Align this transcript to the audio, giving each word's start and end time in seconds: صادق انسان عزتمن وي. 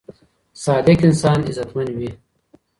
صادق 0.63 0.99
انسان 1.09 1.39
عزتمن 1.49 1.89
وي. 1.99 2.09